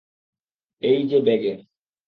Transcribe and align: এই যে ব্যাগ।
এই 0.81 1.01
যে 1.07 1.19
ব্যাগ। 1.21 1.43